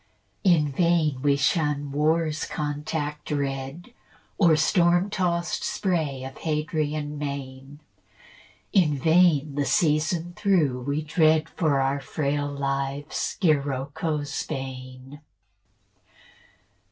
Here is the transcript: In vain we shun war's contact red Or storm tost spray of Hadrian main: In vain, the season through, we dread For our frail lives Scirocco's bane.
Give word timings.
In 0.43 0.71
vain 0.71 1.21
we 1.21 1.35
shun 1.35 1.91
war's 1.91 2.45
contact 2.47 3.29
red 3.29 3.93
Or 4.39 4.55
storm 4.55 5.11
tost 5.11 5.63
spray 5.63 6.23
of 6.23 6.39
Hadrian 6.39 7.19
main: 7.19 7.81
In 8.73 8.97
vain, 8.97 9.53
the 9.53 9.65
season 9.65 10.33
through, 10.35 10.81
we 10.87 11.03
dread 11.03 11.47
For 11.49 11.79
our 11.79 11.99
frail 11.99 12.47
lives 12.51 13.15
Scirocco's 13.15 14.43
bane. 14.47 15.21